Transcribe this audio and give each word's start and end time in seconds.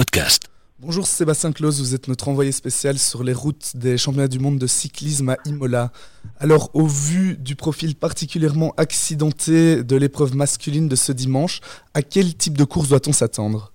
podcast. 0.00 0.48
Bonjour 0.78 1.04
Sébastien 1.04 1.52
Claus, 1.52 1.78
vous 1.78 1.94
êtes 1.94 2.08
notre 2.08 2.30
envoyé 2.30 2.52
spécial 2.52 2.96
sur 2.96 3.22
les 3.22 3.34
routes 3.34 3.76
des 3.76 3.98
championnats 3.98 4.28
du 4.28 4.38
monde 4.38 4.56
de 4.56 4.66
cyclisme 4.66 5.28
à 5.28 5.36
Imola. 5.44 5.90
Alors, 6.38 6.70
au 6.72 6.86
vu 6.86 7.36
du 7.36 7.54
profil 7.54 7.94
particulièrement 7.94 8.72
accidenté 8.78 9.84
de 9.84 9.96
l'épreuve 9.96 10.34
masculine 10.34 10.88
de 10.88 10.96
ce 10.96 11.12
dimanche, 11.12 11.60
à 11.92 12.00
quel 12.00 12.34
type 12.34 12.56
de 12.56 12.64
course 12.64 12.88
doit-on 12.88 13.12
s'attendre? 13.12 13.72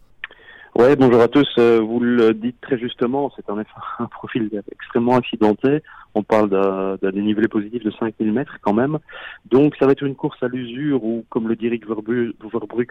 Ouais, 0.74 0.96
bonjour 0.96 1.21
à 1.21 1.28
tous. 1.28 1.47
Euh, 1.60 1.79
vous 1.79 1.99
le 1.99 2.33
dites 2.33 2.60
très 2.60 2.79
justement, 2.79 3.31
c'est 3.35 3.47
en 3.51 3.60
effet 3.60 3.69
un 3.99 4.07
profil 4.07 4.49
extrêmement 4.71 5.17
accidenté. 5.17 5.83
On 6.15 6.23
parle 6.23 6.49
d'un 6.49 7.11
dénivelé 7.11 7.47
positif 7.47 7.83
de 7.83 7.91
5000 7.91 8.31
mètres 8.31 8.57
quand 8.61 8.73
même. 8.73 8.99
Donc 9.45 9.75
ça 9.77 9.85
va 9.85 9.91
être 9.91 10.03
une 10.03 10.15
course 10.15 10.41
à 10.41 10.47
l'usure 10.47 11.03
où, 11.03 11.25
comme 11.29 11.47
le 11.47 11.55
dit 11.55 11.69
Rick 11.69 11.85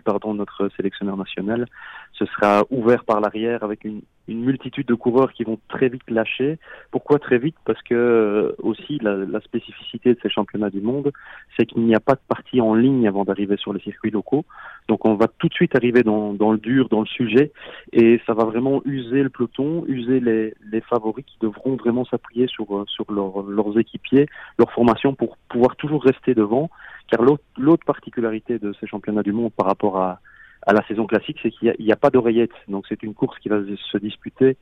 pardon, 0.05 0.35
notre 0.35 0.69
sélectionneur 0.77 1.17
national, 1.17 1.67
ce 2.13 2.27
sera 2.27 2.65
ouvert 2.71 3.05
par 3.05 3.21
l'arrière 3.21 3.65
avec 3.65 3.85
une, 3.85 4.03
une, 4.29 4.45
multitude 4.45 4.87
de 4.87 4.95
coureurs 4.95 5.33
qui 5.33 5.45
vont 5.45 5.59
très 5.69 5.89
vite 5.89 6.03
lâcher. 6.09 6.59
Pourquoi 6.91 7.19
très 7.19 7.39
vite? 7.39 7.57
Parce 7.65 7.83
que 7.83 7.95
euh, 7.95 8.53
aussi 8.59 8.99
la, 9.01 9.17
la, 9.17 9.41
spécificité 9.41 10.15
de 10.15 10.19
ces 10.23 10.29
championnats 10.29 10.71
du 10.71 10.81
monde, 10.81 11.13
c'est 11.57 11.67
qu'il 11.67 11.83
n'y 11.83 11.95
a 11.95 12.01
pas 12.01 12.15
de 12.15 12.21
partie 12.29 12.61
en 12.61 12.75
ligne 12.75 13.07
avant 13.09 13.25
d'arriver 13.25 13.57
sur 13.57 13.73
les 13.73 13.81
circuits 13.81 14.11
locaux. 14.11 14.45
Donc 14.89 15.05
on 15.05 15.15
va 15.15 15.27
tout 15.29 15.49
de 15.49 15.55
suite 15.55 15.77
arriver 15.77 16.03
dans, 16.03 16.33
dans, 16.33 16.53
le 16.53 16.59
dur, 16.59 16.89
dans 16.89 17.01
le 17.01 17.07
sujet, 17.07 17.53
et 17.93 18.21
ça 18.27 18.35
va 18.35 18.45
vraiment 18.45 18.83
user 18.85 19.23
le 19.23 19.31
peloton, 19.31 19.85
user 19.87 20.21
les, 20.21 20.55
les 20.71 20.81
favoris 20.83 21.25
qui 21.25 21.39
devront 21.41 21.77
vraiment 21.77 22.05
s'appuyer 22.05 22.47
sur, 22.47 22.77
euh, 22.77 22.85
sur 22.87 23.07
leurs 23.11 23.79
équipiers, 23.79 24.27
leur 24.59 24.71
formation 24.73 25.15
pour 25.15 25.37
pouvoir 25.49 25.77
toujours 25.77 26.03
rester 26.03 26.35
devant. 26.35 26.71
Car 27.11 27.21
l'autre 27.59 27.85
particularité 27.85 28.59
de 28.59 28.73
ces 28.81 28.87
championnats 28.87 29.23
du 29.23 29.33
monde 29.33 29.53
par 29.53 29.67
rapport 29.67 29.99
à, 29.99 30.21
à 30.67 30.73
la 30.73 30.85
saison 30.87 31.07
classique, 31.07 31.39
c'est 31.43 31.51
qu'il 31.51 31.75
n'y 31.79 31.93
a, 31.93 31.97
pas 31.97 32.11
d'oreillette. 32.11 32.55
Donc 32.69 32.87
c'est 32.89 33.03
une 33.03 33.15
course 33.15 33.39
qui 33.39 33.49
va 33.49 33.61
se 33.93 33.99
disputer 33.99 34.57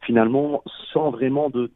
finalement 0.00 0.62
sans 0.92 1.10
vraiment 1.10 1.50
de, 1.50 1.70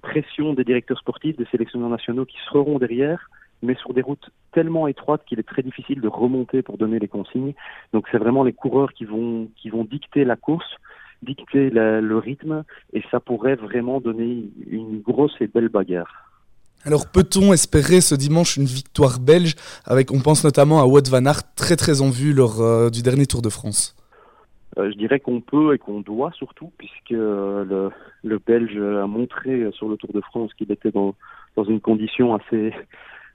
pression 0.00 0.54
des 0.54 0.64
directeurs 0.64 0.98
sportifs, 0.98 1.36
des 1.36 1.46
sélectionneurs 1.46 1.88
nationaux 1.88 2.24
qui 2.24 2.36
seront 2.50 2.78
derrière, 2.78 3.30
mais 3.62 3.74
sur 3.74 3.94
des 3.94 4.02
routes 4.02 4.30
tellement 4.52 4.86
étroites 4.86 5.24
qu'il 5.24 5.38
est 5.40 5.48
très 5.48 5.62
difficile 5.62 6.00
de 6.00 6.08
remonter 6.08 6.62
pour 6.62 6.78
donner 6.78 6.98
les 6.98 7.08
consignes. 7.08 7.54
Donc 7.92 8.06
c'est 8.10 8.18
vraiment 8.18 8.44
les 8.44 8.52
coureurs 8.52 8.92
qui 8.92 9.04
vont 9.04 9.48
dicter 9.64 10.24
la 10.24 10.36
course 10.36 10.76
dicter 11.22 11.70
le 11.70 12.18
rythme 12.18 12.64
et 12.92 13.02
ça 13.10 13.20
pourrait 13.20 13.56
vraiment 13.56 14.00
donner 14.00 14.50
une 14.66 15.00
grosse 15.00 15.34
et 15.40 15.46
belle 15.46 15.68
bagarre. 15.68 16.35
Alors 16.86 17.10
peut-on 17.10 17.52
espérer 17.52 18.00
ce 18.00 18.14
dimanche 18.14 18.56
une 18.56 18.64
victoire 18.64 19.18
belge 19.18 19.56
avec, 19.86 20.12
on 20.12 20.20
pense 20.20 20.44
notamment 20.44 20.80
à 20.80 20.86
Wout 20.86 21.02
van 21.10 21.26
Aert, 21.26 21.42
très 21.56 21.74
très 21.74 22.00
en 22.00 22.10
vue 22.10 22.32
lors 22.32 22.60
euh, 22.60 22.90
du 22.90 23.02
dernier 23.02 23.26
Tour 23.26 23.42
de 23.42 23.48
France? 23.48 23.96
Euh, 24.78 24.92
Je 24.92 24.96
dirais 24.96 25.18
qu'on 25.18 25.40
peut 25.40 25.74
et 25.74 25.78
qu'on 25.78 26.00
doit 26.00 26.30
surtout, 26.30 26.70
puisque 26.78 27.10
euh, 27.10 27.90
le, 28.22 28.38
Belge 28.38 28.76
a 28.78 29.08
montré 29.08 29.68
sur 29.72 29.88
le 29.88 29.96
Tour 29.96 30.12
de 30.14 30.20
France 30.20 30.54
qu'il 30.54 30.70
était 30.70 30.92
dans, 30.92 31.16
dans 31.56 31.64
une 31.64 31.80
condition 31.80 32.36
assez, 32.36 32.72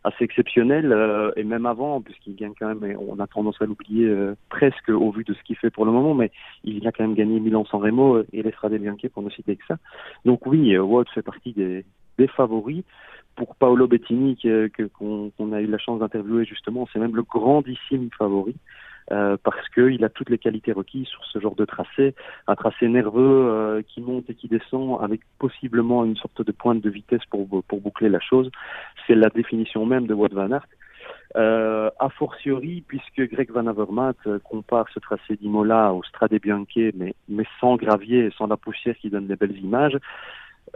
assez 0.06 0.24
exceptionnel 0.24 0.94
euh, 0.94 1.34
et 1.36 1.44
même 1.44 1.66
avant 1.66 2.00
puisqu'il 2.00 2.38
gagne 2.38 2.54
quand 2.58 2.74
même 2.74 2.98
on 3.06 3.20
a 3.20 3.28
tendance 3.28 3.62
à 3.62 3.66
l'oublier 3.66 4.10
presque 4.48 4.88
au 4.88 5.12
vu 5.12 5.26
de 5.26 5.34
ce 5.34 5.44
qu'il 5.44 5.58
fait 5.58 5.70
pour 5.70 5.86
le 5.86 5.92
moment 5.92 6.14
mais 6.14 6.32
il 6.64 6.88
a 6.88 6.94
quand 6.94 7.04
même 7.04 7.16
gagné 7.16 7.42
Milan-San 7.42 7.82
Remo 7.82 8.24
et 8.32 8.44
l'Estrade 8.44 8.74
Bianchi 8.76 9.10
pour 9.10 9.24
ne 9.24 9.30
citer 9.30 9.58
que 9.58 9.66
ça. 9.68 9.76
Donc 10.24 10.46
oui 10.46 10.78
Wout 10.78 11.04
fait 11.14 11.22
partie 11.22 11.52
des 11.52 11.84
favoris 12.28 12.84
pour 13.42 13.56
Paolo 13.56 13.88
Bettini 13.88 14.38
que 14.38 14.70
qu'on 14.94 15.52
a 15.52 15.62
eu 15.62 15.66
la 15.66 15.80
chance 15.80 16.00
d'interviewer 16.00 16.46
justement 16.46 16.88
c'est 16.94 17.00
même 17.00 17.16
le 17.16 17.24
grandissime 17.24 18.10
favori 18.16 18.54
euh, 19.12 19.36
parce 19.44 19.68
qu'il 19.70 20.06
a 20.06 20.10
toutes 20.10 20.30
les 20.30 20.38
qualités 20.38 20.72
requises 20.72 21.08
sur 21.08 21.26
ce 21.26 21.40
genre 21.40 21.56
de 21.56 21.66
tracé, 21.66 22.14
un 22.46 22.56
tracé 22.56 22.88
nerveux 22.88 23.48
euh, 23.50 23.82
qui 23.82 24.00
monte 24.00 24.30
et 24.30 24.36
qui 24.36 24.48
descend 24.48 25.02
avec 25.02 25.22
possiblement 25.40 26.06
une 26.06 26.16
sorte 26.18 26.44
de 26.44 26.52
pointe 26.52 26.82
de 26.82 26.90
vitesse 26.92 27.26
pour, 27.32 27.48
pour 27.64 27.82
boucler 27.82 28.10
la 28.10 28.20
chose. 28.20 28.52
C'est 29.08 29.16
la 29.16 29.30
définition 29.30 29.88
même 29.88 30.06
de 30.06 30.14
Wout 30.14 30.32
van 30.32 30.52
Aert. 30.52 30.68
Euh, 31.36 31.90
a 31.98 32.10
fortiori, 32.10 32.84
puisque 32.88 33.22
Greg 33.32 33.50
Van 33.52 33.66
Avermaet 33.66 34.16
euh, 34.28 34.38
compare 34.44 34.86
ce 34.94 35.00
tracé 35.00 35.36
d'Imola 35.38 35.94
au 35.94 36.04
Strade 36.04 36.34
Bianche, 36.36 36.92
mais, 36.94 37.16
mais 37.28 37.46
sans 37.60 37.78
gravier 37.78 38.30
sans 38.38 38.48
la 38.48 38.58
poussière 38.58 38.96
qui 38.98 39.10
donne 39.10 39.28
des 39.28 39.38
belles 39.38 39.58
images, 39.58 39.98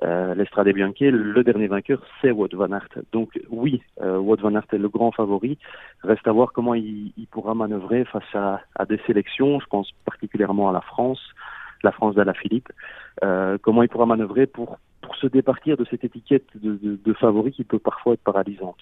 euh, 0.03 0.35
l'Estrade 0.35 0.67
Bianche, 0.69 0.99
le 0.99 1.43
dernier 1.43 1.67
vainqueur, 1.67 2.01
c'est 2.21 2.31
Wout 2.31 2.49
van 2.53 2.71
Aert. 2.71 2.89
Donc 3.11 3.39
oui, 3.49 3.81
euh, 4.01 4.17
Wout 4.17 4.37
van 4.41 4.55
Aert 4.55 4.67
est 4.73 4.77
le 4.77 4.89
grand 4.89 5.11
favori. 5.11 5.57
Reste 6.03 6.27
à 6.27 6.31
voir 6.31 6.51
comment 6.53 6.73
il, 6.73 7.13
il 7.17 7.27
pourra 7.27 7.53
manœuvrer 7.53 8.05
face 8.05 8.23
à, 8.33 8.61
à, 8.75 8.85
des 8.85 8.99
sélections. 9.07 9.59
Je 9.59 9.65
pense 9.67 9.89
particulièrement 10.03 10.69
à 10.69 10.73
la 10.73 10.81
France, 10.81 11.21
la 11.83 11.91
France 11.91 12.15
d'Alaphilippe. 12.15 12.69
Euh, 13.23 13.57
comment 13.61 13.83
il 13.83 13.89
pourra 13.89 14.05
manœuvrer 14.05 14.47
pour, 14.47 14.77
pour 15.01 15.15
se 15.15 15.27
départir 15.27 15.77
de 15.77 15.85
cette 15.89 16.03
étiquette 16.03 16.47
de, 16.55 16.75
de, 16.75 16.99
de 17.03 17.13
favori 17.13 17.51
qui 17.51 17.63
peut 17.63 17.79
parfois 17.79 18.13
être 18.13 18.23
paralysante? 18.23 18.79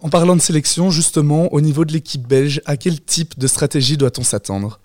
En 0.00 0.10
parlant 0.10 0.36
de 0.36 0.40
sélection, 0.40 0.90
justement, 0.90 1.52
au 1.52 1.60
niveau 1.60 1.84
de 1.84 1.92
l'équipe 1.92 2.26
belge, 2.26 2.62
à 2.66 2.76
quel 2.76 3.00
type 3.00 3.38
de 3.38 3.46
stratégie 3.48 3.96
doit-on 3.96 4.22
s'attendre? 4.22 4.80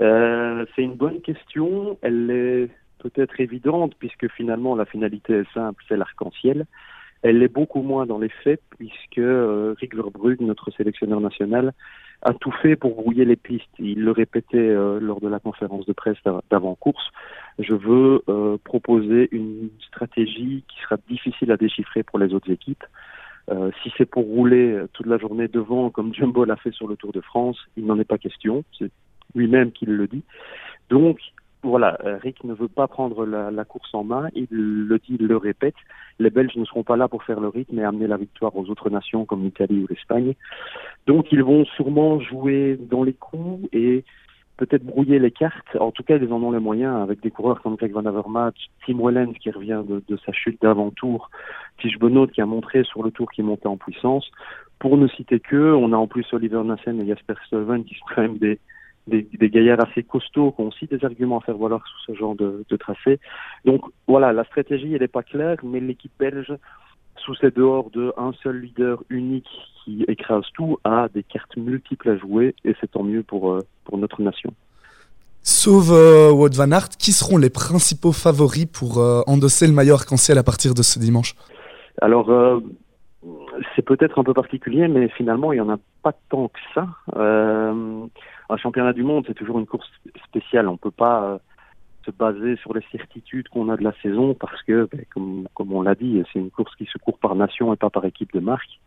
Euh, 0.00 0.64
C'est 0.74 0.82
une 0.82 0.94
bonne 0.94 1.20
question. 1.20 1.98
Elle 2.00 2.30
est 2.30 2.70
peut-être 3.04 3.40
évidente 3.40 3.94
puisque 3.98 4.28
finalement 4.32 4.74
la 4.74 4.86
finalité 4.86 5.32
est 5.34 5.52
simple, 5.52 5.82
c'est 5.88 5.96
l'arc-en-ciel. 5.96 6.66
Elle 7.22 7.42
est 7.42 7.52
beaucoup 7.52 7.82
moins 7.82 8.04
dans 8.06 8.18
les 8.18 8.28
faits 8.28 8.62
puisque 8.76 9.18
euh, 9.18 9.74
Rick 9.78 9.94
notre 10.40 10.70
sélectionneur 10.72 11.20
national, 11.20 11.72
a 12.22 12.32
tout 12.32 12.52
fait 12.62 12.76
pour 12.76 12.94
brouiller 12.94 13.24
les 13.24 13.36
pistes. 13.36 13.74
Il 13.78 14.00
le 14.00 14.10
répétait 14.10 14.56
euh, 14.56 14.98
lors 15.00 15.20
de 15.20 15.28
la 15.28 15.38
conférence 15.38 15.86
de 15.86 15.92
presse 15.92 16.16
d'avant-course. 16.50 17.10
Je 17.58 17.74
veux 17.74 18.22
euh, 18.28 18.56
proposer 18.64 19.28
une 19.32 19.70
stratégie 19.86 20.64
qui 20.68 20.80
sera 20.82 20.96
difficile 21.08 21.52
à 21.52 21.56
déchiffrer 21.56 22.02
pour 22.02 22.18
les 22.18 22.32
autres 22.34 22.50
équipes. 22.50 22.84
Euh, 23.50 23.70
si 23.82 23.92
c'est 23.96 24.06
pour 24.06 24.24
rouler 24.24 24.84
toute 24.94 25.06
la 25.06 25.18
journée 25.18 25.48
devant, 25.48 25.90
comme 25.90 26.14
Jumbo 26.14 26.44
l'a 26.44 26.56
fait 26.56 26.72
sur 26.72 26.88
le 26.88 26.96
Tour 26.96 27.12
de 27.12 27.20
France, 27.20 27.58
il 27.76 27.84
n'en 27.84 27.98
est 27.98 28.08
pas 28.08 28.18
question. 28.18 28.64
C'est 28.78 28.90
lui-même 29.34 29.72
qui 29.72 29.84
le 29.84 30.06
dit. 30.06 30.22
Donc, 30.88 31.18
voilà, 31.64 31.98
euh, 32.04 32.18
Rick 32.18 32.44
ne 32.44 32.54
veut 32.54 32.68
pas 32.68 32.86
prendre 32.86 33.26
la, 33.26 33.64
course 33.64 33.92
en 33.94 34.04
main. 34.04 34.28
Il 34.34 34.46
le 34.50 34.98
dit, 34.98 35.16
il 35.18 35.26
le 35.26 35.36
répète. 35.36 35.74
Les 36.18 36.30
Belges 36.30 36.56
ne 36.56 36.64
seront 36.64 36.84
pas 36.84 36.96
là 36.96 37.08
pour 37.08 37.24
faire 37.24 37.40
le 37.40 37.48
rythme 37.48 37.78
et 37.78 37.84
amener 37.84 38.06
la 38.06 38.16
victoire 38.16 38.54
aux 38.56 38.68
autres 38.70 38.90
nations 38.90 39.24
comme 39.24 39.42
l'Italie 39.42 39.82
ou 39.82 39.86
l'Espagne. 39.88 40.34
Donc 41.06 41.32
ils 41.32 41.42
vont 41.42 41.64
sûrement 41.64 42.20
jouer 42.20 42.78
dans 42.80 43.02
les 43.02 43.14
coups 43.14 43.68
et 43.72 44.04
peut-être 44.56 44.84
brouiller 44.84 45.18
les 45.18 45.30
cartes. 45.30 45.76
En 45.80 45.90
tout 45.90 46.02
cas, 46.02 46.16
ils 46.16 46.32
en 46.32 46.42
ont 46.42 46.52
les 46.52 46.60
moyens 46.60 47.02
avec 47.02 47.20
des 47.20 47.30
coureurs 47.30 47.60
comme 47.62 47.76
Greg 47.76 47.92
Van 47.92 48.06
Avermaet, 48.06 48.52
Tim 48.86 48.98
Wellens 48.98 49.32
qui 49.32 49.50
revient 49.50 49.82
de, 49.84 50.16
sa 50.24 50.32
chute 50.32 50.60
d'avant-tour, 50.62 51.30
Tige 51.80 51.98
qui 52.32 52.40
a 52.40 52.46
montré 52.46 52.84
sur 52.84 53.02
le 53.02 53.10
tour 53.10 53.30
qu'il 53.32 53.44
montait 53.44 53.66
en 53.66 53.76
puissance. 53.76 54.30
Pour 54.78 54.96
ne 54.96 55.08
citer 55.08 55.40
que, 55.40 55.72
on 55.72 55.92
a 55.92 55.96
en 55.96 56.06
plus 56.06 56.26
Oliver 56.32 56.62
Nassen 56.62 57.00
et 57.00 57.06
Jasper 57.06 57.34
Stuyven 57.46 57.84
qui 57.84 57.94
sont 57.94 58.06
quand 58.14 58.22
même 58.22 58.38
des, 58.38 58.58
des, 59.06 59.22
des, 59.22 59.50
gaillards 59.50 59.86
assez 59.86 60.02
costauds 60.02 60.52
qui 60.52 60.60
ont 60.62 60.68
aussi 60.68 60.86
des 60.86 61.04
arguments 61.04 61.38
à 61.38 61.42
faire 61.42 61.58
valoir 61.58 61.82
sur 61.86 62.14
ce 62.14 62.18
genre 62.18 62.34
de, 62.34 62.64
de 62.68 62.76
tracé. 62.76 63.20
Donc 63.64 63.82
voilà, 64.06 64.32
la 64.32 64.44
stratégie 64.44 64.94
elle 64.94 65.00
n'est 65.00 65.08
pas 65.08 65.22
claire, 65.22 65.56
mais 65.62 65.80
l'équipe 65.80 66.12
belge, 66.18 66.52
sous 67.16 67.34
ces 67.36 67.50
dehors 67.50 67.90
de 67.90 68.12
un 68.16 68.32
seul 68.42 68.60
leader 68.60 69.02
unique 69.10 69.48
qui 69.84 70.04
écrase 70.08 70.44
tout, 70.54 70.78
a 70.84 71.08
des 71.12 71.22
cartes 71.22 71.56
multiples 71.56 72.10
à 72.10 72.16
jouer 72.16 72.54
et 72.64 72.74
c'est 72.80 72.90
tant 72.90 73.02
mieux 73.02 73.22
pour, 73.22 73.52
euh, 73.52 73.60
pour 73.84 73.98
notre 73.98 74.22
nation. 74.22 74.52
Sauf 75.46 75.90
euh, 75.90 76.32
Wout 76.32 76.54
van 76.54 76.72
Aert, 76.72 76.88
qui 76.98 77.12
seront 77.12 77.36
les 77.36 77.50
principaux 77.50 78.12
favoris 78.12 78.64
pour 78.64 78.98
euh, 78.98 79.20
endosser 79.26 79.66
le 79.66 79.74
maillot 79.74 79.92
arc-en-ciel 79.92 80.38
à 80.38 80.42
partir 80.42 80.72
de 80.72 80.82
ce 80.82 80.98
dimanche? 80.98 81.34
Alors, 82.00 82.30
euh, 82.30 82.60
c'est 83.76 83.84
peut-être 83.84 84.18
un 84.18 84.24
peu 84.24 84.32
particulier, 84.32 84.88
mais 84.88 85.08
finalement, 85.10 85.52
il 85.52 85.56
n'y 85.56 85.60
en 85.60 85.68
a 85.68 85.76
pas 86.04 86.12
tant 86.28 86.48
que 86.48 86.60
ça. 86.74 86.86
Euh, 87.16 88.06
un 88.50 88.56
championnat 88.58 88.92
du 88.92 89.02
monde, 89.02 89.24
c'est 89.26 89.34
toujours 89.34 89.58
une 89.58 89.66
course 89.66 89.90
spéciale. 90.26 90.68
On 90.68 90.72
ne 90.72 90.76
peut 90.76 90.90
pas 90.90 91.24
euh, 91.24 91.38
se 92.04 92.10
baser 92.10 92.56
sur 92.56 92.74
les 92.74 92.84
certitudes 92.92 93.48
qu'on 93.48 93.70
a 93.70 93.76
de 93.78 93.82
la 93.82 93.94
saison 94.02 94.34
parce 94.34 94.62
que, 94.64 94.86
ben, 94.92 95.02
comme, 95.54 95.72
on 95.72 95.80
l'a 95.80 95.94
dit, 95.94 96.22
c'est 96.30 96.38
une 96.38 96.50
course 96.50 96.76
qui 96.76 96.84
se 96.84 96.98
court 96.98 97.18
par 97.18 97.34
nation 97.34 97.72
et 97.72 97.76
pas 97.76 97.88
par 97.88 98.04
équipe 98.04 98.34
de 98.34 98.40
marque, 98.40 98.80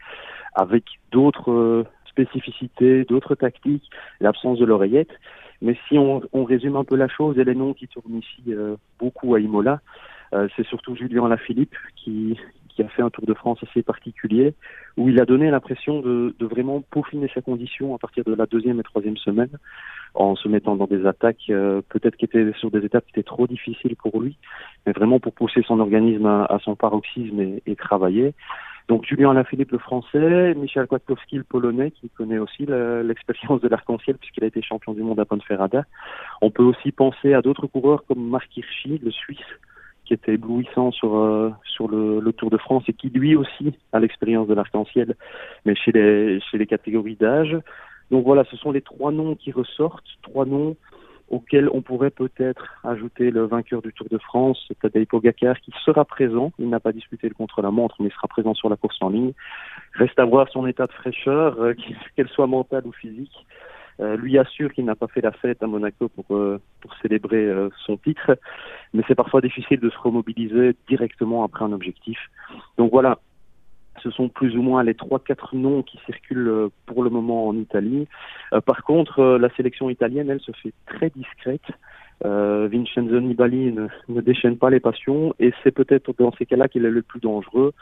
avec 0.54 0.84
d'autres 1.12 1.52
euh, 1.52 1.86
spécificités, 2.06 3.04
d'autres 3.04 3.34
tactiques, 3.34 3.90
l'absence 4.20 4.60
de 4.60 4.66
l'oreillette. 4.66 5.12
Mais 5.64 5.76
si 5.88 5.98
on, 5.98 6.22
résume 6.44 6.76
un 6.76 6.84
peu 6.84 6.96
la 6.96 7.08
chose 7.08 7.40
et 7.40 7.44
les 7.44 7.56
noms 7.56 7.74
qui 7.74 7.88
tournent 7.88 8.20
ici 8.20 8.54
beaucoup 9.00 9.34
à 9.34 9.40
Imola, 9.40 9.82
c'est 10.56 10.68
surtout 10.68 10.96
Julien 10.96 11.28
Lafilippe 11.28 11.76
qui, 11.96 12.38
qui 12.78 12.84
a 12.84 12.88
fait 12.90 13.02
un 13.02 13.10
Tour 13.10 13.26
de 13.26 13.34
France 13.34 13.58
assez 13.68 13.82
particulier, 13.82 14.54
où 14.98 15.10
il 15.10 15.20
a 15.20 15.26
donné 15.26 15.50
l'impression 15.50 16.00
de, 16.00 16.36
vraiment 16.40 16.82
peaufiner 16.92 17.28
sa 17.34 17.42
condition 17.42 17.96
à 17.96 17.98
partir 17.98 18.24
de 18.24 18.36
la 18.36 18.46
deuxième 18.46 18.80
et 18.80 18.84
troisième 18.84 19.18
semaine, 19.18 19.50
en 20.14 20.36
se 20.36 20.48
mettant 20.48 20.76
dans 20.76 20.86
des 20.86 21.08
attaques 21.08 21.50
euh, 21.50 21.82
peut-être 21.90 22.16
qui 22.18 22.26
étaient 22.26 22.52
sur 22.60 22.70
des 22.70 22.86
étapes 22.86 23.04
qui 23.06 23.20
étaient 23.20 23.24
trop 23.24 23.48
difficiles 23.48 23.96
pour 23.96 24.22
lui, 24.22 24.38
mais 24.86 24.94
vraiment 24.94 25.20
pour 25.20 25.34
pousser 25.34 25.64
son 25.64 25.80
organisme 25.80 26.28
à, 26.28 26.60
son 26.64 26.76
paroxysme 26.76 27.40
et, 27.42 27.64
et 27.66 27.76
travailler. 27.76 28.36
Donc 28.88 29.06
Julien 29.06 29.32
Alaphilippe 29.32 29.72
le 29.72 29.80
français, 29.80 30.54
Michel 30.54 30.86
Kwiatkowski 30.86 31.38
le 31.38 31.44
polonais 31.44 31.92
qui 31.92 32.10
connaît 32.10 32.38
aussi 32.38 32.66
l'expérience 32.68 33.60
de 33.60 33.68
l'arc-en-ciel 33.68 34.18
puisqu'il 34.18 34.44
a 34.44 34.48
été 34.48 34.62
champion 34.62 34.94
du 34.94 35.02
monde 35.02 35.20
à 35.20 35.26
Ponferrada. 35.26 35.84
On 36.42 36.52
peut 36.52 36.64
aussi 36.64 36.92
penser 36.92 37.34
à 37.34 37.42
d'autres 37.42 37.68
coureurs 37.68 38.06
comme 38.08 38.30
Marc 38.30 38.56
Hirschi, 38.56 39.00
le 39.04 39.12
Suisse, 39.12 39.40
qui 40.08 40.14
était 40.14 40.36
éblouissant 40.36 40.92
sur 40.92 41.18
euh, 41.18 41.52
sur 41.66 41.90
le, 41.90 42.32
Tour 42.32 42.50
de 42.50 42.58
France 42.58 42.84
et 42.88 42.94
qui 42.94 43.10
lui 43.10 43.36
aussi 43.36 43.74
a 43.92 44.00
l'expérience 44.00 44.48
de 44.48 44.54
l'arc-en-ciel, 44.54 45.16
mais 45.66 45.76
chez 45.76 45.92
les 45.92 46.40
chez 46.40 46.58
les 46.58 46.66
catégories 46.66 47.16
d'âge. 47.16 47.58
Donc 48.10 48.24
voilà, 48.24 48.46
ce 48.46 48.56
sont 48.56 48.72
les 48.72 48.82
trois 48.82 49.12
noms 49.12 49.36
qui 49.36 49.52
ressortent, 49.52 50.08
trois 50.22 50.46
noms 50.46 50.78
auquel 51.30 51.68
on 51.74 51.82
pourrait 51.82 52.10
peut-être 52.10 52.80
ajouter 52.86 53.32
le 53.32 53.46
vainqueur 53.46 53.82
du 53.82 53.92
Tour 53.92 54.08
de 54.10 54.18
France, 54.18 54.72
Tadej 54.82 55.08
Pogacar, 55.08 55.60
qui 55.60 55.74
sera 55.84 56.06
présent. 56.06 56.54
Il 56.58 56.70
n'a 56.70 56.80
pas 56.80 56.94
disputé 56.94 57.28
le 57.28 57.34
contre-la-montre, 57.34 57.98
mais 58.00 58.10
sera 58.12 58.30
présent 58.30 58.54
sur 58.54 58.70
la 58.70 58.78
course 58.78 59.02
en 59.02 59.10
ligne. 59.10 59.34
Reste 59.94 60.18
à 60.20 60.26
voir 60.26 60.48
son 60.50 60.66
état 60.68 60.88
de 60.88 60.94
fraîcheur, 60.94 61.60
euh, 61.60 61.74
qu'elle 62.16 62.30
soit 62.30 62.48
mentale 62.48 62.84
ou 62.86 62.94
physique. 62.94 63.46
Euh, 64.00 64.16
lui 64.16 64.38
assure 64.38 64.72
qu'il 64.72 64.86
n'a 64.86 64.96
pas 64.96 65.08
fait 65.08 65.22
la 65.22 65.32
fête 65.34 65.62
à 65.62 65.68
Monaco 65.68 66.08
pour, 66.08 66.26
pour 66.26 66.96
célébrer 67.02 67.52
son 67.86 67.98
titre, 67.98 68.38
mais 68.94 69.04
c'est 69.08 69.16
parfois 69.16 69.42
difficile 69.42 69.80
de 69.80 69.90
se 69.90 69.98
remobiliser 69.98 70.76
directement 70.88 71.44
après 71.44 71.66
un 71.66 71.72
objectif. 71.72 72.18
Donc 72.78 72.92
voilà, 72.92 73.20
ce 74.04 74.12
sont 74.12 74.30
plus 74.30 74.56
ou 74.58 74.62
moins 74.62 74.84
les 74.84 74.94
trois 74.94 75.20
quatre 75.20 75.56
noms 75.56 75.84
qui 75.84 76.00
circulent 76.06 76.48
euh, 76.48 76.70
pour 76.86 77.04
le 77.04 77.10
moment 77.10 77.48
en 77.48 77.56
Italie. 77.56 78.08
Euh, 78.54 78.62
par 78.62 78.84
contre, 78.84 79.20
euh, 79.20 79.38
la 79.38 79.50
sélection 79.56 79.90
italienne, 79.90 80.30
elle 80.30 80.40
se 80.40 80.52
fait 80.52 80.74
très 80.86 81.10
discrète. 81.10 81.62
Vincenzo 82.24 83.20
Nibali 83.20 83.72
ne, 83.72 83.88
ne, 84.08 84.22
déchaîne 84.22 84.58
pas 84.58 84.72
les 84.72 84.80
passions 84.80 85.36
et 85.40 85.54
c'est 85.62 85.70
peut-être 85.70 86.16
dans 86.18 86.32
ces 86.32 86.48
cas-là 86.48 86.68
qu'il 86.68 86.84
est 86.84 86.90
le 86.90 87.04
plus 87.04 87.20
dangereux. 87.20 87.74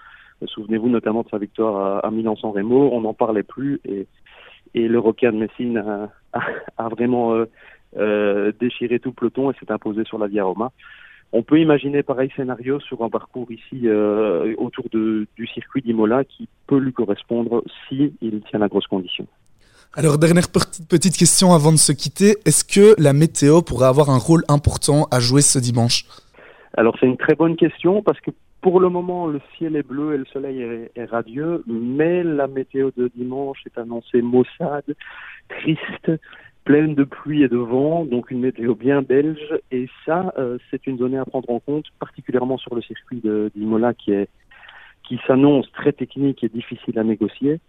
Souvenez-vous 0.45 0.89
notamment 0.89 1.23
de 1.23 1.29
sa 1.29 1.37
victoire 1.37 2.03
à, 2.03 2.11
Milan-San 2.11 2.51
Remo, 2.51 2.89
on 2.91 2.99
n'en 2.99 3.13
parlait 3.13 3.43
plus 3.43 3.79
et, 3.85 4.07
et 4.73 4.89
le 4.89 4.99
Roca 4.99 5.31
de 5.31 5.37
Messine 5.37 6.09
a 6.33 6.89
vraiment 6.89 7.45
déchiré 8.59 8.99
tout 8.99 9.09
le 9.09 9.15
peloton 9.15 9.51
et 9.51 9.55
s'est 9.59 9.71
imposé 9.71 10.03
sur 10.03 10.17
la 10.17 10.27
Via 10.27 10.43
Roma. 10.43 10.71
On 11.31 11.43
peut 11.43 11.59
imaginer 11.59 12.01
pareil 12.03 12.29
scénario 12.35 12.79
sur 12.79 13.03
un 13.03 13.09
parcours 13.09 13.51
ici 13.51 13.87
euh, 13.89 14.55
autour 14.57 14.85
de, 14.91 15.27
du 15.35 15.47
circuit 15.47 15.81
d'Imola 15.81 16.23
qui 16.23 16.47
peut 16.65 16.77
lui 16.77 16.93
correspondre 16.93 17.61
si 17.87 18.13
il 18.21 18.41
tient 18.43 18.59
la 18.59 18.69
grosse 18.69 18.87
condition. 18.87 19.27
Alors, 19.93 20.17
dernière 20.17 20.47
petite 20.49 21.17
question 21.17 21.53
avant 21.53 21.71
de 21.71 21.77
se 21.77 21.91
quitter. 21.91 22.35
Est-ce 22.45 22.63
que 22.63 22.95
la 23.01 23.13
météo 23.13 23.61
pourrait 23.61 23.87
avoir 23.87 24.09
un 24.09 24.17
rôle 24.17 24.43
important 24.47 25.07
à 25.11 25.19
jouer 25.19 25.41
ce 25.41 25.59
dimanche? 25.59 26.05
Alors, 26.77 26.95
c'est 26.99 27.05
une 27.05 27.17
très 27.17 27.35
bonne 27.35 27.55
question 27.55 28.01
parce 28.01 28.19
que 28.21 28.31
pour 28.61 28.79
le 28.79 28.89
moment, 28.89 29.27
le 29.27 29.41
ciel 29.57 29.75
est 29.75 29.87
bleu 29.87 30.15
et 30.15 30.17
le 30.17 30.25
soleil 30.25 30.61
est, 30.61 30.91
est 30.95 31.05
radieux, 31.05 31.63
mais 31.67 32.23
la 32.23 32.47
météo 32.47 32.91
de 32.97 33.09
dimanche 33.15 33.59
est 33.65 33.77
annoncée 33.77 34.21
maussade, 34.21 34.95
triste, 35.49 36.11
pleine 36.65 36.95
de 36.95 37.03
pluie 37.03 37.43
et 37.43 37.47
de 37.47 37.57
vent, 37.57 38.05
donc 38.05 38.31
une 38.31 38.41
météo 38.41 38.75
bien 38.75 39.01
belge. 39.01 39.53
Et 39.71 39.87
ça, 40.05 40.33
euh, 40.37 40.57
c'est 40.69 40.85
une 40.87 40.97
donnée 40.97 41.17
à 41.17 41.25
prendre 41.25 41.49
en 41.49 41.59
compte, 41.59 41.85
particulièrement 41.99 42.57
sur 42.57 42.75
le 42.75 42.81
circuit 42.81 43.21
d'Imola 43.55 43.93
qui 43.93 44.11
est 44.11 44.27
qui 45.07 45.19
s'annonce 45.27 45.71
très 45.71 45.91
technique 45.91 46.43
et 46.43 46.49
difficile 46.49 46.97
à 46.97 47.03
négocier. 47.03 47.59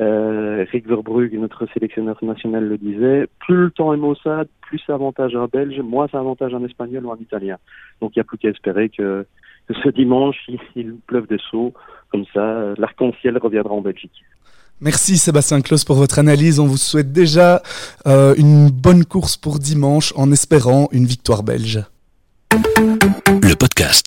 Euh, 0.00 0.64
Rick 0.72 0.86
Verbrugge, 0.86 1.34
notre 1.34 1.66
sélectionneur 1.74 2.16
national, 2.22 2.66
le 2.66 2.78
disait, 2.78 3.26
plus 3.38 3.64
le 3.64 3.70
temps 3.70 3.92
est 3.92 3.98
maussade, 3.98 4.48
plus 4.62 4.80
avantage 4.88 5.36
un 5.36 5.46
Belge, 5.46 5.78
moins 5.80 6.08
avantage 6.14 6.54
un 6.54 6.64
Espagnol 6.64 7.04
ou 7.04 7.12
un 7.12 7.18
Italien. 7.18 7.58
Donc 8.00 8.12
il 8.16 8.18
n'y 8.18 8.22
a 8.22 8.24
plus 8.24 8.38
qu'à 8.38 8.48
espérer 8.48 8.88
que, 8.88 9.26
ce 9.68 9.88
dimanche, 9.90 10.38
il, 10.48 10.58
il 10.74 10.94
pleuve 11.06 11.26
des 11.26 11.38
sauts, 11.50 11.74
comme 12.10 12.24
ça, 12.32 12.74
l'arc-en-ciel 12.78 13.36
reviendra 13.36 13.74
en 13.74 13.82
Belgique. 13.82 14.24
Merci 14.80 15.18
Sébastien 15.18 15.60
Claus 15.60 15.84
pour 15.84 15.96
votre 15.96 16.18
analyse. 16.18 16.58
On 16.58 16.66
vous 16.66 16.78
souhaite 16.78 17.12
déjà 17.12 17.62
euh, 18.06 18.34
une 18.38 18.70
bonne 18.70 19.04
course 19.04 19.36
pour 19.36 19.58
dimanche 19.58 20.14
en 20.16 20.32
espérant 20.32 20.88
une 20.92 21.04
victoire 21.04 21.42
belge. 21.42 21.84
Le 23.42 23.54
podcast. 23.54 23.98